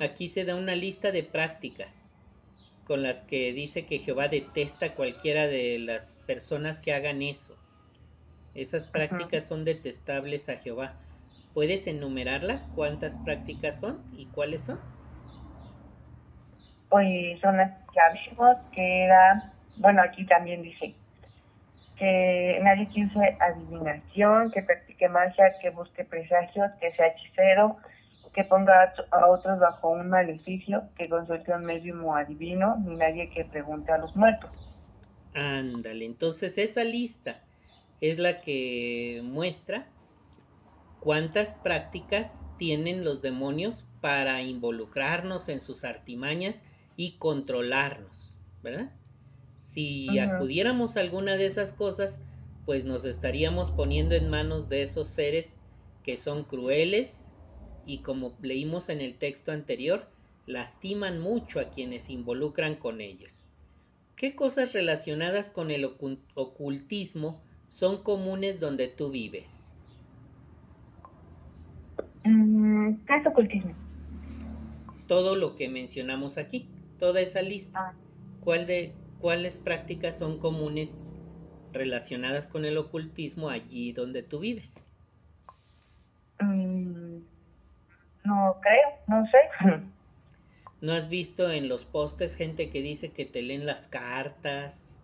[0.00, 2.12] Aquí se da una lista de prácticas
[2.86, 7.56] con las que dice que Jehová detesta a cualquiera de las personas que hagan eso.
[8.54, 10.94] Esas prácticas son detestables a Jehová.
[11.52, 12.66] ¿Puedes enumerarlas?
[12.74, 14.78] ¿Cuántas prácticas son y cuáles son?
[16.88, 18.36] Pues son las que
[18.72, 20.94] que era, bueno, aquí también dice
[21.96, 27.78] que nadie que use adivinación, que practique magia, que busque presagios, que sea hechicero,
[28.36, 33.30] que ponga a otros bajo un maleficio, que consulte a un médium adivino, ni nadie
[33.30, 34.50] que pregunte a los muertos.
[35.34, 37.40] Ándale, entonces esa lista
[38.02, 39.86] es la que muestra
[41.00, 46.62] cuántas prácticas tienen los demonios para involucrarnos en sus artimañas
[46.94, 48.90] y controlarnos, ¿verdad?
[49.56, 52.20] Si acudiéramos a alguna de esas cosas,
[52.66, 55.58] pues nos estaríamos poniendo en manos de esos seres
[56.02, 57.30] que son crueles,
[57.86, 60.06] y como leímos en el texto anterior,
[60.46, 63.44] lastiman mucho a quienes se involucran con ellos.
[64.16, 65.84] ¿Qué cosas relacionadas con el
[66.34, 69.66] ocultismo son comunes donde tú vives?
[72.24, 73.74] Mm, ¿Qué es ocultismo?
[75.06, 76.68] Todo lo que mencionamos aquí,
[76.98, 77.80] toda esa lista.
[77.80, 77.94] Ah.
[78.40, 81.02] ¿Cuál de, ¿Cuáles prácticas son comunes
[81.72, 84.80] relacionadas con el ocultismo allí donde tú vives?
[86.40, 86.75] Mm,
[88.26, 89.38] no creo, no sé.
[90.80, 95.00] ¿No has visto en los postes gente que dice que te leen las cartas,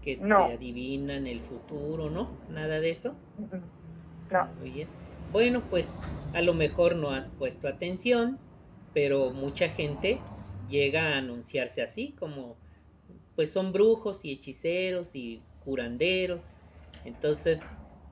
[0.00, 2.36] que te adivinan el futuro, ¿no?
[2.48, 3.16] ¿Nada de eso?
[4.30, 4.48] No.
[4.58, 4.88] Muy bien.
[5.28, 5.98] Bueno, pues
[6.32, 8.40] a lo mejor no has puesto atención,
[8.92, 10.22] pero mucha gente
[10.66, 12.56] llega a anunciarse así, como
[13.36, 16.52] pues son brujos y hechiceros y curanderos.
[17.04, 17.60] Entonces,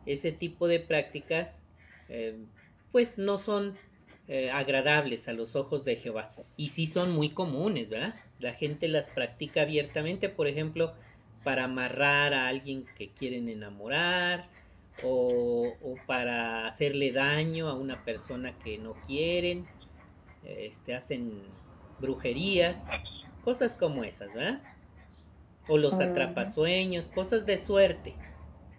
[0.05, 1.66] ese tipo de prácticas,
[2.09, 2.37] eh,
[2.90, 3.77] pues no son
[4.28, 6.32] eh, agradables a los ojos de Jehová.
[6.56, 8.14] Y sí son muy comunes, ¿verdad?
[8.38, 10.94] La gente las practica abiertamente, por ejemplo,
[11.42, 14.48] para amarrar a alguien que quieren enamorar
[15.02, 15.74] o,
[16.06, 19.66] para hacerle daño a una persona que no quieren.
[20.44, 21.42] Este, hacen
[21.98, 22.88] brujerías,
[23.44, 24.62] cosas como esas, ¿verdad?
[25.68, 28.14] O los atrapasueños, cosas de suerte,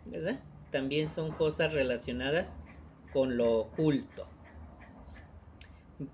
[0.05, 0.39] ¿verdad?
[0.71, 2.55] También son cosas relacionadas
[3.11, 4.27] con lo oculto.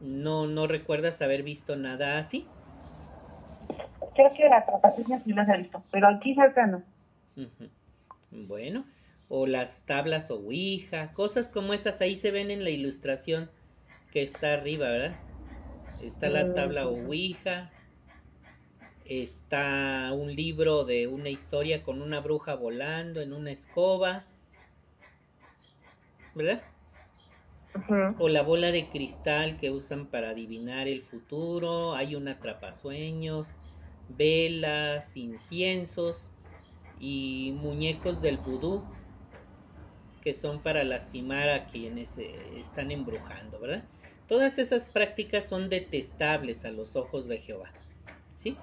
[0.02, 2.48] ¿No, no recuerdas haber visto nada así?
[4.16, 4.66] Creo que las
[5.24, 6.84] sí las he visto, pero aquí cerca no.
[8.32, 8.86] Bueno,
[9.30, 13.50] o las tablas o ouija, cosas como esas ahí se ven en la ilustración
[14.12, 15.16] que está arriba, ¿verdad?
[16.02, 17.72] Está la tabla o ouija,
[19.06, 24.26] está un libro de una historia con una bruja volando en una escoba,
[26.36, 26.62] ¿verdad?
[28.18, 31.94] O la bola de cristal que usan para adivinar el futuro.
[31.94, 33.48] Hay un atrapasueños,
[34.08, 36.32] velas, inciensos
[37.00, 38.84] y muñecos del vudú
[40.22, 43.88] que son para lastimar a quienes eh, están embrujando, ¿verdad?
[44.28, 47.72] Todas esas prácticas son detestables a los ojos de Jehová.
[48.36, 48.58] ¿Sí?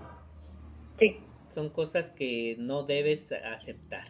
[0.99, 1.27] Sí.
[1.49, 4.05] Son cosas que no debes aceptar.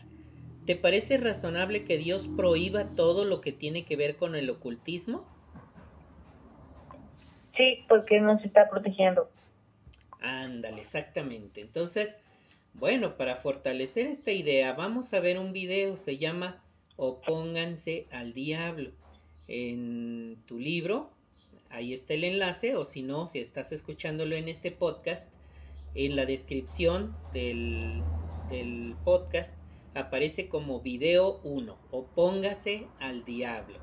[0.67, 5.25] ¿Te parece razonable que Dios prohíba todo lo que tiene que ver con el ocultismo?
[7.57, 9.31] Sí, porque nos está protegiendo.
[10.21, 11.61] Ándale, exactamente.
[11.61, 12.19] Entonces,
[12.75, 16.61] bueno, para fortalecer esta idea, vamos a ver un video, se llama
[16.97, 18.91] Opónganse al Diablo.
[19.47, 21.13] En tu libro,
[21.71, 25.31] ahí está el enlace, o si no, si estás escuchándolo en este podcast,
[25.95, 28.03] en la descripción del,
[28.51, 29.57] del podcast
[29.97, 33.79] aparece como video 1 Opóngase al diablo.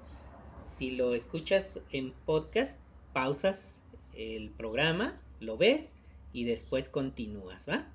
[0.63, 2.79] Si lo escuchas en podcast,
[3.11, 3.83] pausas
[4.15, 5.95] el programa, lo ves
[6.31, 7.87] y después continúas, ¿va?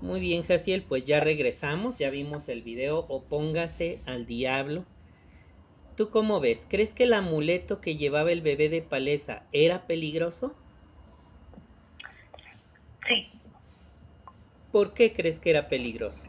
[0.00, 4.84] Muy bien, Jaciel, pues ya regresamos, ya vimos el video Opóngase al diablo.
[5.96, 6.66] ¿Tú cómo ves?
[6.68, 10.54] ¿Crees que el amuleto que llevaba el bebé de Palesa era peligroso?
[13.08, 13.35] Sí.
[14.76, 16.22] ¿Por qué crees que era peligroso?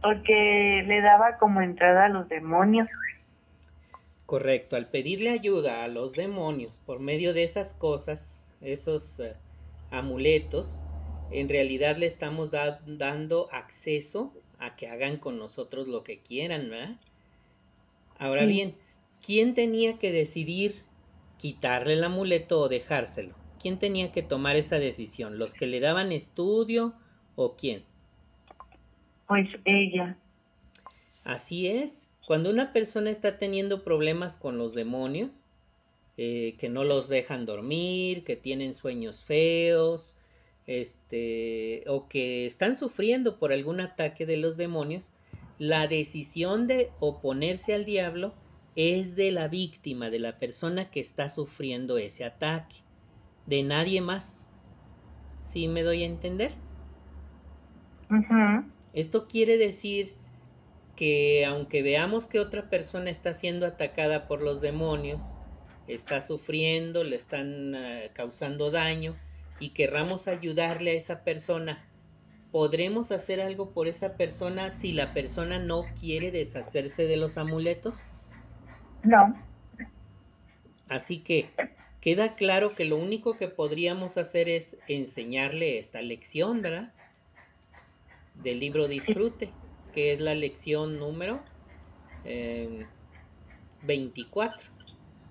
[0.00, 2.88] Porque le daba como entrada a los demonios.
[4.24, 9.36] Correcto, al pedirle ayuda a los demonios por medio de esas cosas, esos eh,
[9.90, 10.88] amuletos,
[11.28, 16.96] en realidad le estamos dando acceso a que hagan con nosotros lo que quieran, ¿verdad?
[18.18, 18.74] Ahora bien,
[19.20, 20.86] ¿quién tenía que decidir
[21.36, 23.45] quitarle el amuleto o dejárselo?
[23.60, 25.38] ¿Quién tenía que tomar esa decisión?
[25.38, 26.94] ¿Los que le daban estudio
[27.34, 27.82] o quién?
[29.26, 30.16] Pues ella.
[31.24, 32.08] Así es.
[32.26, 35.42] Cuando una persona está teniendo problemas con los demonios,
[36.16, 40.16] eh, que no los dejan dormir, que tienen sueños feos,
[40.66, 45.12] este, o que están sufriendo por algún ataque de los demonios,
[45.58, 48.34] la decisión de oponerse al diablo
[48.76, 52.76] es de la víctima, de la persona que está sufriendo ese ataque,
[53.46, 54.50] de nadie más.
[55.40, 56.52] ¿Sí me doy a entender?
[58.92, 60.14] Esto quiere decir
[60.96, 65.22] que aunque veamos que otra persona está siendo atacada por los demonios,
[65.86, 69.14] está sufriendo, le están eh, causando daño
[69.60, 71.84] y querramos ayudarle a esa persona,
[72.50, 77.98] ¿podremos hacer algo por esa persona si la persona no quiere deshacerse de los amuletos?
[79.02, 79.34] No.
[80.88, 81.50] Así que
[82.06, 86.94] queda claro que lo único que podríamos hacer es enseñarle esta lección, ¿verdad?
[88.36, 89.50] Del libro Disfrute,
[89.92, 91.42] que es la lección número
[93.82, 94.60] 24.
[94.60, 94.68] Em,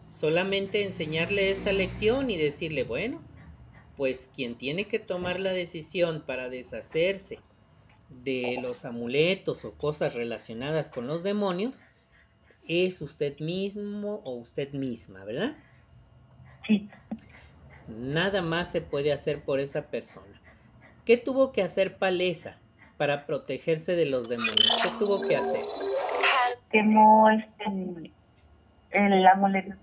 [0.06, 3.24] Solamente enseñarle esta lección y decirle, bueno,
[3.96, 7.40] pues quien tiene que tomar la decisión para deshacerse
[8.10, 11.80] de los amuletos o cosas relacionadas con los demonios
[12.68, 15.56] es usted mismo o usted misma, ¿verdad?
[16.68, 16.90] Sí.
[17.88, 20.42] Nada más se puede hacer por esa persona.
[21.06, 22.58] ¿Qué tuvo que hacer Palesa
[22.98, 24.82] para protegerse de los demonios?
[24.82, 25.62] ¿Qué tuvo que hacer?
[26.72, 28.12] Quemó este,
[28.92, 29.76] el amuleto.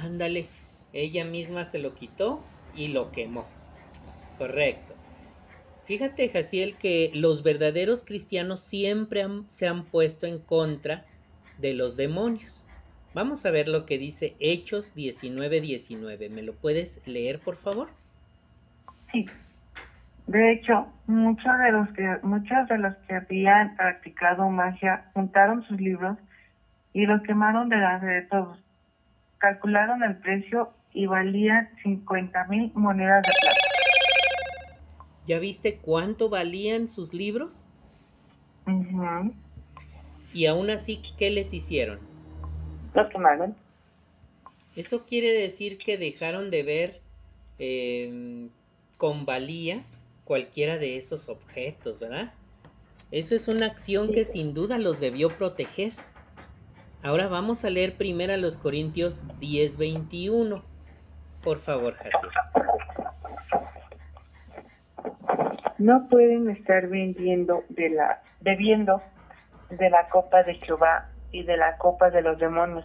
[0.00, 0.46] Ándale,
[0.92, 2.42] ella misma se lo quitó
[2.74, 3.46] y lo quemó.
[4.38, 4.94] Correcto.
[5.84, 11.06] Fíjate, Jaciel, que los verdaderos cristianos siempre se han puesto en contra
[11.58, 12.61] de los demonios.
[13.14, 16.30] Vamos a ver lo que dice Hechos 19:19.
[16.30, 17.88] ¿Me lo puedes leer, por favor?
[19.12, 19.26] Sí.
[20.26, 25.78] De hecho, muchos de los que muchos de los que habían practicado magia juntaron sus
[25.78, 26.16] libros
[26.94, 28.58] y los quemaron delante de todos.
[29.38, 33.56] Calcularon el precio y valían 50 mil monedas de plata.
[35.26, 37.66] ¿Ya viste cuánto valían sus libros?
[40.32, 42.11] Y aún así, ¿qué les hicieron?
[42.94, 43.56] Los quemaron.
[44.76, 47.00] Eso quiere decir que dejaron de ver
[47.58, 48.48] em,
[48.96, 49.82] con valía
[50.24, 52.32] cualquiera de esos objetos, ¿verdad?
[53.10, 55.92] Eso es una acción que sin duda los debió proteger.
[57.02, 60.62] Ahora vamos a leer primero a los Corintios 10:21.
[61.42, 62.30] Por favor, Jaciel.
[65.78, 69.02] No pueden estar vendiendo de la, bebiendo
[69.68, 72.84] de la copa de Jehová y de la copa de los demonios.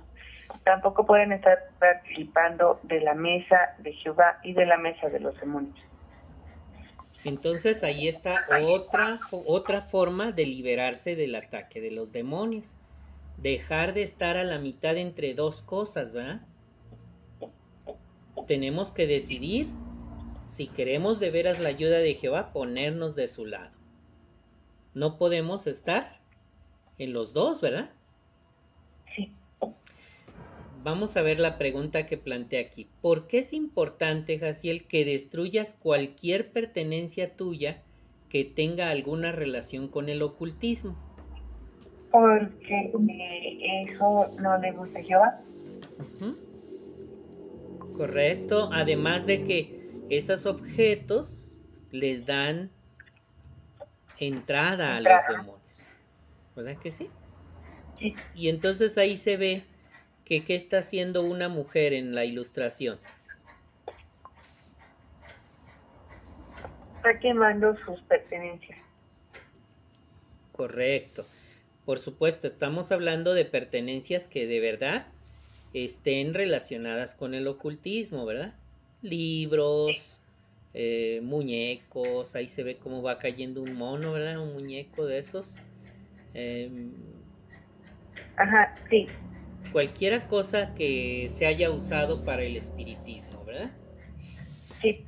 [0.64, 5.40] Tampoco pueden estar participando de la mesa de Jehová y de la mesa de los
[5.40, 5.78] demonios.
[7.24, 12.76] Entonces ahí está otra, otra forma de liberarse del ataque de los demonios.
[13.38, 16.42] Dejar de estar a la mitad entre dos cosas, ¿verdad?
[18.48, 19.68] Tenemos que decidir
[20.46, 23.78] si queremos de veras la ayuda de Jehová, ponernos de su lado.
[24.94, 26.20] No podemos estar
[26.98, 27.90] en los dos, ¿verdad?
[29.16, 29.32] Sí.
[30.84, 32.88] Vamos a ver la pregunta que plantea aquí.
[33.02, 37.82] ¿Por qué es importante, Jaciel, que destruyas cualquier pertenencia tuya
[38.30, 40.96] que tenga alguna relación con el ocultismo?
[42.12, 42.92] Porque
[43.86, 45.42] eso no le gusta a Jehová.
[47.98, 48.70] Correcto.
[48.72, 51.58] Además de que esos objetos
[51.92, 52.70] les dan
[54.20, 55.62] entrada a los demonios.
[56.56, 57.10] ¿Verdad que sí?
[58.00, 59.64] Y entonces ahí se ve
[60.26, 63.00] que qué está haciendo una mujer en la ilustración.
[66.98, 68.78] Está quemando sus pertenencias.
[70.52, 71.26] Correcto.
[71.86, 75.08] Por supuesto, estamos hablando de pertenencias que de verdad
[75.74, 78.54] estén relacionadas con el ocultismo, ¿verdad?
[79.02, 80.20] Libros,
[80.74, 84.40] eh, muñecos, ahí se ve cómo va cayendo un mono, ¿verdad?
[84.40, 85.56] Un muñeco de esos.
[86.34, 86.92] Em,
[88.36, 89.08] Ajá, sí.
[89.72, 93.72] Cualquiera cosa que se haya usado para el espiritismo, ¿verdad?
[94.82, 95.06] Sí.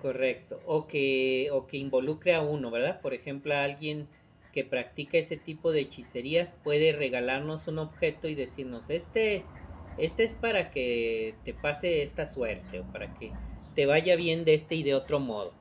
[0.00, 0.60] Correcto.
[0.66, 3.00] O que, o que involucre a uno, ¿verdad?
[3.00, 4.06] Por ejemplo, a alguien
[4.52, 9.44] que practica ese tipo de hechicerías puede regalarnos un objeto y decirnos, este,
[9.96, 13.32] este es para que te pase esta suerte o para que
[13.74, 15.52] te vaya bien de este y de otro modo.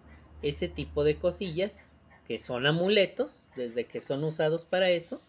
[0.42, 5.22] Ese tipo de cosillas, que son amuletos, desde que son usados para eso,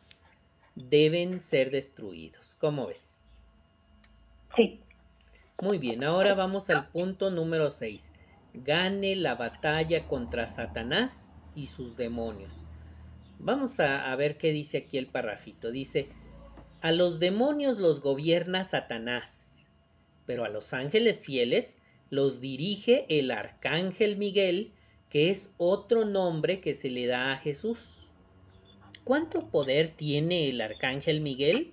[0.77, 2.55] deben ser destruidos.
[2.61, 3.20] ¿Cómo ves?
[4.55, 4.81] Sí.
[5.61, 8.12] Muy bien, ahora vamos al punto número 6.
[8.55, 12.55] Gane la batalla contra Satanás y sus demonios.
[13.39, 15.70] Vamos a, a, ver qué dice aquí el parrafito.
[15.70, 16.09] Dice,
[16.83, 19.66] a los demonios los gobierna Satanás,
[20.27, 21.74] pero a los ángeles fieles
[22.11, 24.72] los dirige el arcángel Miguel,
[25.09, 27.95] que es otro nombre que se le da a Jesús.
[29.07, 31.73] ¿Cuánto poder tiene el arcángel Miguel?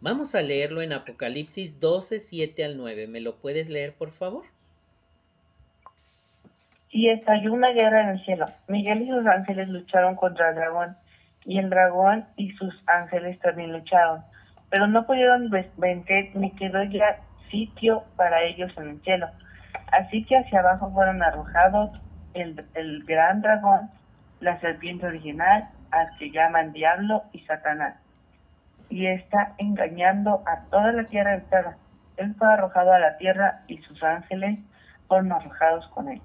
[0.00, 3.06] Vamos a leerlo en Apocalipsis 12, 7 al 9.
[3.06, 4.46] ¿Me lo puedes leer, por favor?
[6.88, 8.46] Y estalló una guerra en el cielo.
[8.66, 10.96] Miguel y sus ángeles lucharon contra el dragón,
[11.44, 14.22] y el dragón y sus ángeles también lucharon,
[14.70, 17.20] pero no pudieron vencer ni quedó ya
[17.50, 19.26] sitio para ellos en el cielo.
[19.92, 22.00] Así que hacia abajo fueron arrojados
[22.32, 23.90] el, el gran dragón,
[24.40, 27.96] la serpiente original, al que llaman Diablo y Satanás,
[28.90, 31.76] y está engañando a toda la tierra entera.
[32.16, 34.58] Él fue arrojado a la tierra y sus ángeles
[35.06, 36.20] fueron arrojados con él.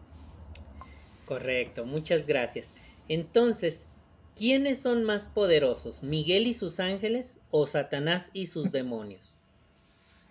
[1.25, 2.73] Correcto, muchas gracias.
[3.07, 3.87] Entonces,
[4.35, 9.33] ¿quiénes son más poderosos, Miguel y sus ángeles o Satanás y sus demonios?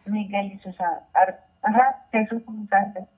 [0.04, 1.40] Miguel y sus ángeles.
[1.62, 3.08] Ajá, Jesús y sus ángeles.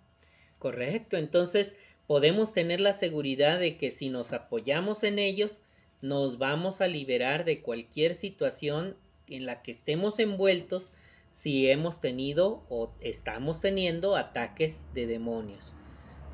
[0.58, 5.62] Correcto, entonces podemos tener la seguridad de que si nos apoyamos en ellos,
[6.04, 8.94] nos vamos a liberar de cualquier situación
[9.26, 10.92] en la que estemos envueltos
[11.32, 15.72] si hemos tenido o estamos teniendo ataques de demonios.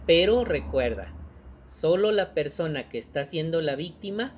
[0.08, 1.14] Pero recuerda,
[1.68, 4.34] solo la persona que está siendo la víctima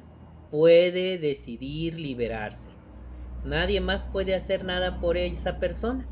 [0.51, 2.69] puede decidir liberarse.
[3.43, 6.07] Nadie más puede hacer nada por esa persona,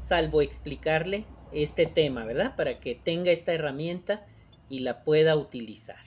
[0.00, 2.54] salvo explicarle este tema, ¿verdad?
[2.56, 4.26] Para que tenga esta herramienta
[4.68, 6.05] y la pueda utilizar.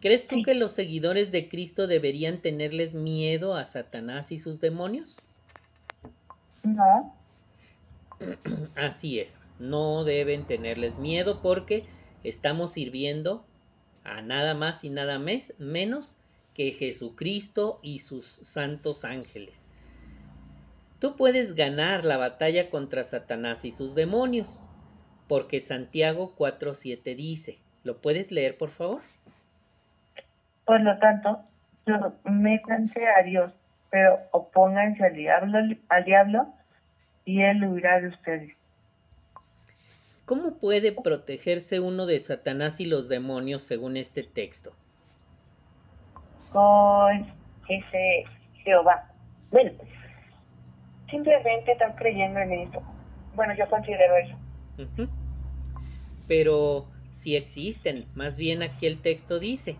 [0.00, 5.16] ¿Crees tú que los seguidores de Cristo deberían tenerles miedo a Satanás y sus demonios?
[6.62, 7.14] No.
[8.76, 11.84] Así es, no deben tenerles miedo porque
[12.22, 13.44] estamos sirviendo
[14.04, 16.14] a nada más y nada mes, menos
[16.54, 19.66] que Jesucristo y sus santos ángeles.
[21.00, 24.60] Tú puedes ganar la batalla contra Satanás y sus demonios,
[25.28, 29.02] porque Santiago 4.7 dice, ¿lo puedes leer por favor?
[30.68, 31.40] Por lo tanto,
[32.24, 33.54] métanse a Dios,
[33.88, 35.58] pero opónganse al diablo,
[35.88, 36.46] al diablo
[37.24, 38.54] y él huirá de ustedes.
[40.26, 44.74] ¿Cómo puede protegerse uno de Satanás y los demonios según este texto?
[46.52, 47.26] Con
[47.66, 48.24] ese
[48.62, 49.10] Jehová.
[49.50, 49.72] Bueno,
[51.10, 52.82] simplemente están creyendo en eso.
[53.34, 54.36] Bueno, yo considero eso.
[54.76, 55.08] Uh -huh.
[56.26, 59.78] Pero si existen, más bien aquí el texto dice,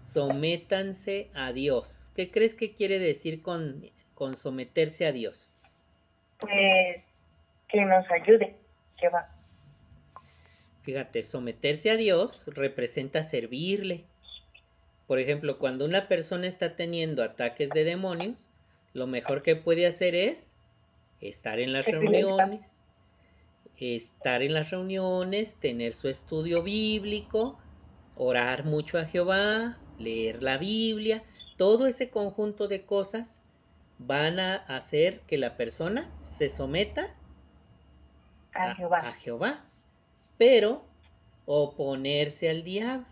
[0.00, 2.12] sométanse a Dios.
[2.14, 5.52] ¿Qué crees que quiere decir con, con someterse a Dios?
[6.38, 7.02] Pues
[7.68, 8.56] que nos ayude,
[8.98, 9.28] que va.
[10.82, 14.04] Fíjate, someterse a Dios representa servirle.
[15.06, 18.50] Por ejemplo, cuando una persona está teniendo ataques de demonios,
[18.92, 20.52] lo mejor que puede hacer es
[21.20, 22.82] estar en las reuniones,
[23.78, 27.58] estar en las reuniones, tener su estudio bíblico,
[28.16, 31.22] orar mucho a Jehová, leer la Biblia,
[31.56, 33.40] todo ese conjunto de cosas
[33.98, 37.14] van a hacer que la persona se someta
[38.52, 38.98] a, a, Jehová.
[38.98, 39.64] a Jehová.
[40.38, 40.84] Pero
[41.46, 43.06] oponerse al diablo,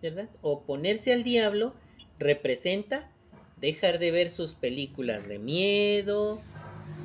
[0.00, 0.28] ¿verdad?
[0.40, 1.74] Oponerse al diablo
[2.18, 3.10] representa
[3.56, 6.40] dejar de ver sus películas de miedo,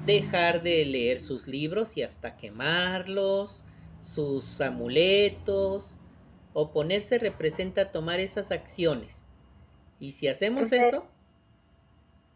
[0.05, 3.64] dejar de leer sus libros y hasta quemarlos,
[3.99, 5.97] sus amuletos.
[6.54, 9.30] Oponerse representa tomar esas acciones.
[9.99, 11.08] Y si hacemos eso,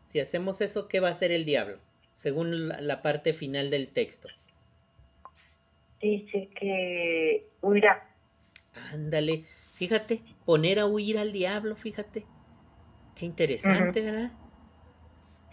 [0.06, 1.80] si hacemos eso, ¿qué va a hacer el diablo?
[2.14, 4.30] Según la, la parte final del texto.
[6.02, 8.10] Dice que huirá.
[8.92, 12.26] Ándale, fíjate, poner a huir al diablo, fíjate.
[13.16, 14.06] Qué interesante, uh -huh.
[14.06, 14.32] ¿verdad?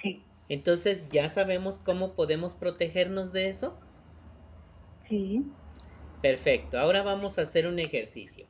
[0.02, 0.22] Sí.
[0.48, 3.78] Entonces, ¿ya sabemos cómo podemos protegernos de eso?
[5.08, 5.44] Sí.
[6.20, 8.46] Perfecto, ahora vamos a hacer un ejercicio.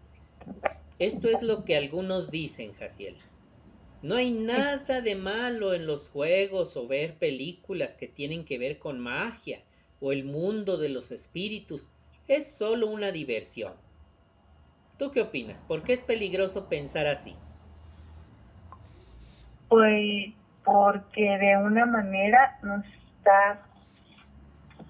[0.99, 3.17] Esto es lo que algunos dicen, Jaciel.
[4.03, 8.79] No hay nada de malo en los juegos o ver películas que tienen que ver
[8.79, 9.61] con magia
[10.01, 11.89] o el mundo de los espíritus.
[12.27, 13.75] Es solo una diversión.
[14.99, 15.63] ¿Tú qué opinas?
[15.63, 17.37] ¿Por qué es peligroso pensar así?
[19.69, 20.33] Pues
[20.65, 23.67] porque de una manera nos está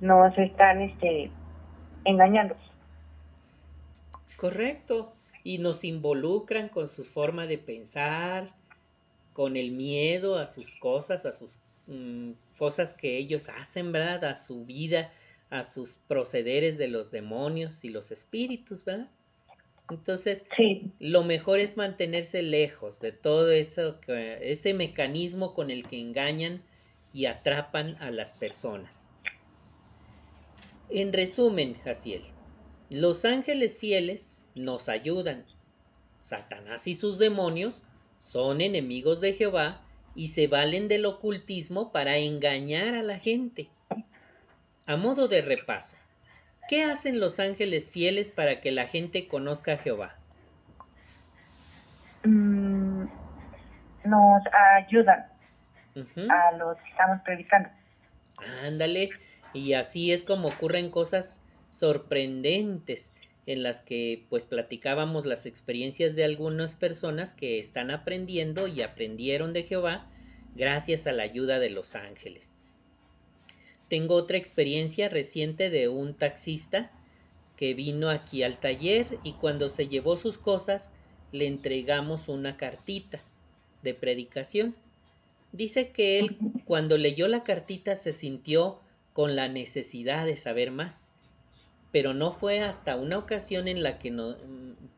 [0.01, 1.31] nos están este
[2.05, 2.57] engañando.
[4.37, 5.15] Correcto.
[5.45, 8.55] Y nos involucran con su forma de pensar,
[9.33, 14.25] con el miedo a sus cosas, a sus mm, cosas que ellos hacen, ¿verdad?
[14.25, 15.13] A su vida,
[15.51, 19.11] a sus procederes de los demonios y los espíritus, ¿verdad?
[19.91, 20.45] Entonces,
[21.01, 26.63] lo mejor es mantenerse lejos de todo eso, ese mecanismo con el que engañan
[27.13, 29.11] y atrapan a las personas.
[30.89, 32.23] En resumen, Jaciel,
[32.91, 35.45] los ángeles fieles nos ayudan.
[36.21, 37.83] Satanás y sus demonios
[38.19, 39.81] son enemigos de Jehová
[40.15, 43.69] y se valen del ocultismo para engañar a la gente.
[44.87, 45.97] A modo de repaso,
[46.69, 50.17] ¿qué hacen los ángeles fieles para que la gente conozca a Jehová?
[52.25, 53.05] Mm,
[54.05, 54.43] nos
[54.77, 55.27] ayudan
[56.31, 57.69] a los que estamos predicando.
[58.65, 59.11] Ándale,
[59.53, 63.15] y así es como ocurren cosas sorprendentes
[63.47, 69.53] en las que pues platicábamos las experiencias de algunas personas que están aprendiendo y aprendieron
[69.53, 70.09] de Jehová
[70.55, 72.57] gracias a la ayuda de los ángeles.
[73.89, 76.91] Tengo otra experiencia reciente de un taxista
[77.57, 80.93] que vino aquí al taller y cuando se llevó sus cosas
[81.33, 83.21] le entregamos una cartita
[83.83, 84.75] de predicación.
[85.53, 88.81] Dice que él cuando leyó la cartita se sintió
[89.13, 91.12] con la necesidad de saber más
[91.93, 94.35] pero no fue hasta una ocasión en la que no,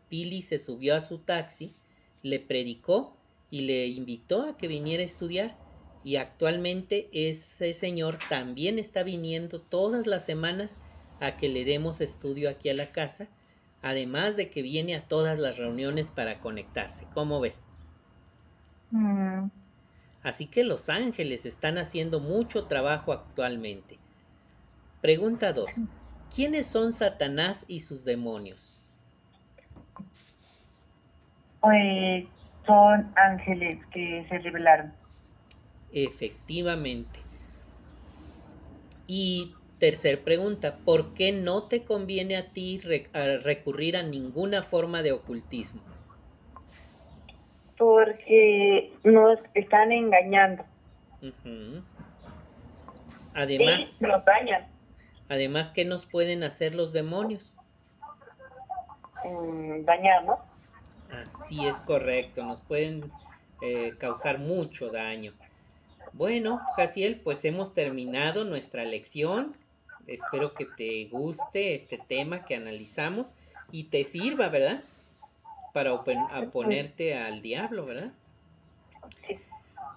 [0.08, 1.74] Pili se subió a su taxi,
[2.22, 3.16] le predicó
[3.50, 5.56] y le invitó a que viniera a estudiar
[6.04, 10.78] y actualmente ese señor también está viniendo todas las semanas
[11.20, 13.26] a que le demos estudio aquí a la casa,
[13.82, 17.06] además de que viene a todas las reuniones para conectarse.
[17.14, 17.64] ¿Cómo ves?
[18.90, 19.46] Mm.
[20.22, 23.98] Así que los ángeles están haciendo mucho trabajo actualmente.
[25.00, 25.70] Pregunta 2.
[26.34, 28.82] ¿Quiénes son Satanás y sus demonios?
[31.60, 32.26] Pues
[32.66, 34.92] son ángeles que se revelaron.
[35.92, 37.20] Efectivamente.
[39.06, 45.12] Y tercer pregunta, ¿por qué no te conviene a ti recurrir a ninguna forma de
[45.12, 45.82] ocultismo?
[47.78, 50.64] Porque nos están engañando.
[53.34, 54.73] Además, nos dañan.
[55.28, 57.54] Además, ¿qué nos pueden hacer los demonios?
[59.24, 60.38] Mm, dañarnos.
[61.10, 63.10] Así es correcto, nos pueden
[63.62, 65.32] eh, causar mucho daño.
[66.12, 69.56] Bueno, Jaciel, pues hemos terminado nuestra lección.
[70.06, 73.34] Espero que te guste este tema que analizamos
[73.72, 74.82] y te sirva, ¿verdad?
[75.72, 78.12] Para oponerte al diablo, ¿verdad?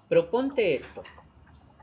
[0.07, 1.03] Proponte esto.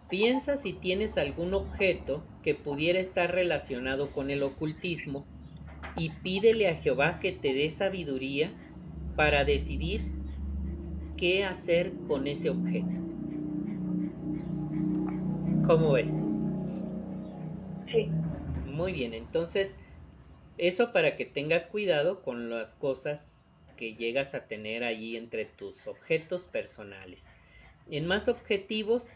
[0.09, 5.27] Piensa si tienes algún objeto que pudiera estar relacionado con el ocultismo
[5.97, 8.53] y pídele a Jehová que te dé sabiduría
[9.17, 10.03] para decidir
[11.17, 13.01] qué hacer con ese objeto.
[15.67, 16.29] ¿Cómo ves?
[17.91, 18.11] Sí.
[18.67, 19.75] Muy bien, entonces
[20.59, 23.43] eso para que tengas cuidado con las cosas
[23.79, 27.31] que llegas a tener ahí entre tus objetos personales.
[27.91, 29.13] En más objetivos,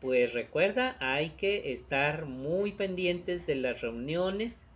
[0.00, 4.66] pues recuerda, hay que estar muy pendientes de las reuniones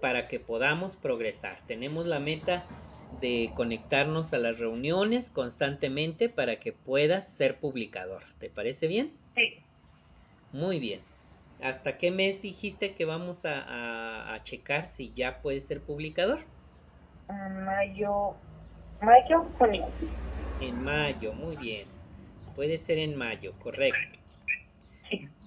[0.00, 1.60] para que podamos progresar.
[1.66, 2.64] Tenemos la meta
[3.20, 8.22] de conectarnos a las reuniones constantemente para que puedas ser publicador.
[8.38, 9.12] ¿Te parece bien?
[9.34, 9.58] Sí.
[10.52, 11.00] Muy bien.
[11.62, 16.40] ¿Hasta qué mes dijiste que vamos a, checar si ya puedes ser publicador?
[17.28, 18.34] Mayo,
[19.00, 19.86] mayo, junio.
[20.60, 21.88] En mayo, muy bien.
[22.54, 24.18] Puede ser en mayo, correcto.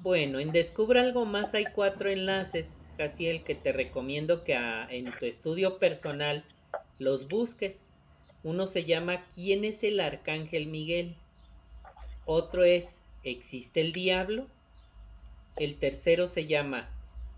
[0.02, 5.26] Bueno, en Descubra algo más hay cuatro enlaces, Jaciel, que te recomiendo que en tu
[5.26, 6.46] estudio personal
[7.00, 7.90] los busques.
[8.44, 11.18] Uno se llama ¿Quién es el Arcángel Miguel?
[12.26, 14.48] Otro es ¿Existe el diablo?
[15.58, 16.90] El tercero se llama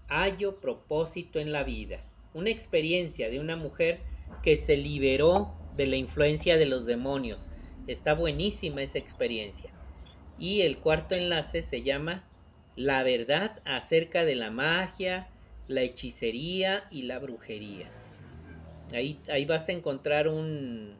[0.08, 2.00] Hallo propósito en la vida.
[2.36, 4.02] Una experiencia de una mujer
[4.44, 7.50] que se liberó de la influencia de los demonios.
[7.88, 9.72] Está buenísima esa experiencia.
[10.42, 12.24] Y el cuarto enlace se llama
[12.76, 15.28] La verdad acerca de la magia,
[15.68, 17.88] la hechicería y la brujería.
[18.92, 20.96] Ahí, ahí vas a encontrar un,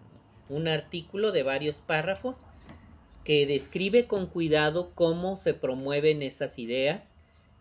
[0.48, 2.38] un artículo de varios párrafos
[3.26, 7.16] que describe con cuidado cómo se promueven esas ideas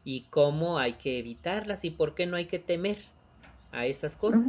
[0.05, 2.99] y cómo hay que evitarlas y por qué no hay que temer
[3.73, 4.45] a esas cosas.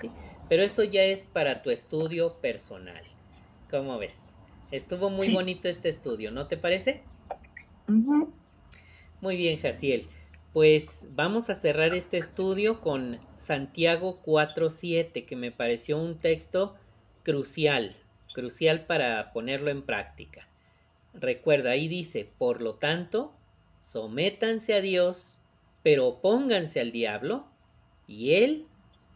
[0.00, 0.10] ¿sí?
[0.48, 3.04] Pero eso ya es para tu estudio personal.
[3.70, 4.35] ¿Cómo ves?
[4.70, 7.02] Estuvo muy bonito este estudio, ¿no te parece?
[9.20, 10.08] Muy bien, Jaciel.
[10.52, 16.74] Pues vamos a cerrar este estudio con Santiago 4.7, que me pareció un texto
[17.22, 17.94] crucial,
[18.34, 20.48] crucial para ponerlo en práctica.
[21.14, 23.34] Recuerda, ahí dice, por lo tanto,
[23.80, 25.38] sométanse a Dios,
[25.82, 27.46] pero opónganse al diablo,
[28.08, 28.66] y él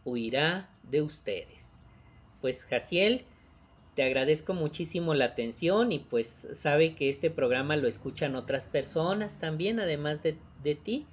[0.05, 1.73] huirá de ustedes.
[2.39, 3.25] Pues Jaciel,
[3.95, 9.39] te agradezco muchísimo la atención y pues sabe que este programa lo escuchan otras personas
[9.39, 10.37] también, además de,
[10.75, 11.05] ti.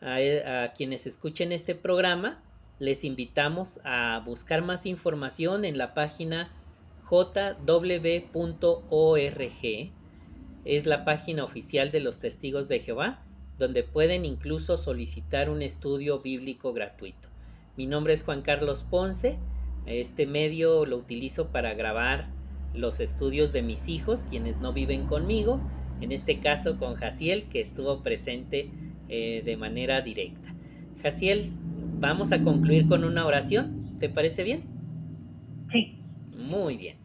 [0.00, 2.42] A, quienes escuchen este programa,
[2.78, 6.50] les invitamos a buscar más información en la página
[7.08, 7.62] jw.org.
[10.64, 13.24] Es la página oficial de los testigos de Jehová,
[13.58, 17.28] donde pueden incluso solicitar un estudio bíblico gratuito.
[17.76, 19.38] Mi nombre es Juan Carlos Ponce.
[19.86, 22.26] Este medio lo utilizo para grabar
[22.72, 25.60] los estudios de mis hijos, quienes no viven conmigo.
[26.00, 28.70] En este caso con Jaciel, que estuvo presente
[29.08, 30.54] eh, de manera directa.
[31.02, 31.52] Jaciel,
[32.00, 33.98] vamos a concluir con una oración.
[33.98, 34.62] ¿Te parece bien?
[35.70, 35.98] Sí.
[36.32, 37.01] Muy bien.